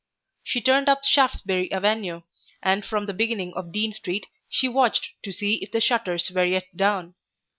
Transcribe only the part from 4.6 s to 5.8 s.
watched to see if the